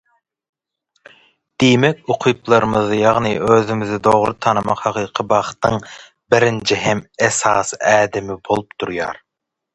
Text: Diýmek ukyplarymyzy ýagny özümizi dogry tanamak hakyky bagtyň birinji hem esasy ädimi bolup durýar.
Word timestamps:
Diýmek 1.63 1.99
ukyplarymyzy 2.13 2.97
ýagny 3.01 3.33
özümizi 3.57 3.99
dogry 4.09 4.33
tanamak 4.47 4.83
hakyky 4.87 5.27
bagtyň 5.35 5.79
birinji 6.35 6.81
hem 6.87 7.05
esasy 7.29 7.81
ädimi 7.93 8.41
bolup 8.51 8.77
durýar. 8.81 9.25